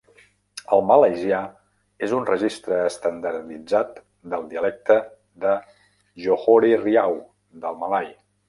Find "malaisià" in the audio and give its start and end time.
0.91-1.41